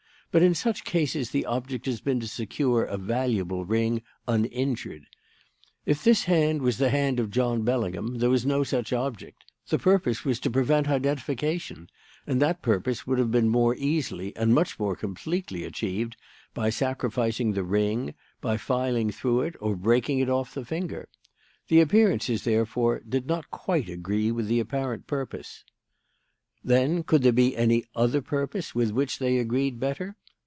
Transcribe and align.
But 0.33 0.41
in 0.43 0.55
such 0.55 0.85
cases 0.85 1.31
the 1.31 1.45
object 1.45 1.85
has 1.87 1.99
been 1.99 2.21
to 2.21 2.25
secure 2.27 2.83
a 2.85 2.95
valuable 2.95 3.65
ring 3.65 4.01
uninjured. 4.29 5.07
If 5.85 6.05
this 6.05 6.23
hand 6.23 6.61
was 6.61 6.77
the 6.77 6.87
hand 6.89 7.19
of 7.19 7.31
John 7.31 7.63
Bellingham, 7.63 8.19
there 8.19 8.29
was 8.29 8.45
no 8.45 8.63
such 8.63 8.93
object. 8.93 9.43
The 9.67 9.77
purpose 9.77 10.23
was 10.23 10.39
to 10.39 10.49
prevent 10.49 10.87
identification; 10.87 11.89
and 12.25 12.41
that 12.41 12.61
purpose 12.61 13.05
would 13.05 13.19
have 13.19 13.29
been 13.29 13.49
more 13.49 13.75
easily, 13.75 14.33
and 14.37 14.55
much 14.55 14.79
more 14.79 14.95
completely, 14.95 15.65
achieved 15.65 16.15
by 16.53 16.69
sacrificing 16.69 17.51
the 17.51 17.65
ring, 17.65 18.13
by 18.39 18.55
filing 18.55 19.11
through 19.11 19.41
it 19.41 19.55
or 19.59 19.75
breaking 19.75 20.19
it 20.19 20.29
off 20.29 20.53
the 20.53 20.63
finger. 20.63 21.09
The 21.67 21.81
appearances, 21.81 22.45
therefore, 22.45 23.01
did 23.01 23.27
not 23.27 23.51
quite 23.51 23.89
agree 23.89 24.31
with 24.31 24.47
the 24.47 24.61
apparent 24.61 25.07
purpose. 25.07 25.65
"Then, 26.63 27.03
could 27.03 27.21
there 27.23 27.33
be 27.33 27.57
any 27.57 27.83
other 27.95 28.21
purpose 28.21 28.73
with 28.73 28.91
which 28.91 29.19
they 29.19 29.37
agreed 29.37 29.77
better? 29.77 30.15